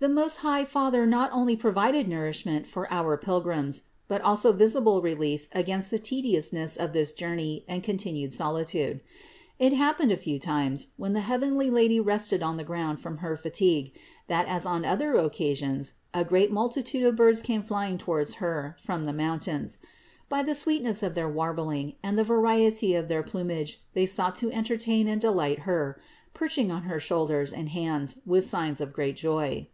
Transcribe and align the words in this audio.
636. 0.00 0.42
The 0.44 0.50
most 0.50 0.52
high 0.52 0.64
Father 0.66 1.06
not 1.06 1.30
only 1.32 1.56
provided 1.56 2.06
nourish 2.06 2.44
ment 2.44 2.66
for 2.66 2.92
our 2.92 3.16
Pilgrims, 3.16 3.84
but 4.06 4.20
also 4.20 4.52
visible 4.52 5.00
relief 5.00 5.48
against 5.52 5.90
the 5.90 5.98
tediousnees 5.98 6.76
of 6.76 6.92
this 6.92 7.10
journey 7.10 7.64
and 7.66 7.82
continued 7.82 8.34
solitude. 8.34 9.00
It 9.58 9.72
happened 9.72 10.12
a 10.12 10.18
few 10.18 10.38
times, 10.38 10.88
when 10.98 11.14
the 11.14 11.22
heavenly 11.24 11.70
Lady 11.70 12.00
rested 12.00 12.42
on 12.42 12.58
the 12.58 12.64
ground 12.64 13.00
from 13.00 13.18
her 13.24 13.34
fatigue, 13.34 13.94
that, 14.26 14.46
as 14.46 14.66
on 14.66 14.84
other 14.84 15.14
occasions, 15.14 15.94
a 16.12 16.22
great 16.22 16.52
multitude 16.52 17.02
of 17.04 17.16
birds 17.16 17.40
came 17.40 17.62
flying 17.62 17.96
towards 17.96 18.34
Her 18.34 18.76
from 18.78 19.06
the 19.06 19.12
mountains. 19.14 19.78
By 20.28 20.42
the 20.42 20.54
sweetness 20.54 21.02
of 21.02 21.14
their 21.14 21.30
warbling 21.30 21.94
and 22.02 22.18
the 22.18 22.24
variety 22.24 22.94
of 22.94 23.08
their 23.08 23.22
plumage 23.22 23.80
they 23.94 24.04
sought 24.04 24.34
to 24.34 24.52
entertain 24.52 25.08
and 25.08 25.18
delight 25.18 25.60
Her, 25.60 25.98
perching 26.34 26.70
on 26.70 26.82
her 26.82 27.00
shoulders 27.00 27.54
and 27.54 27.70
hands 27.70 28.20
with 28.26 28.44
signs 28.44 28.82
of 28.82 28.92
great 28.92 29.16
joy. 29.16 29.66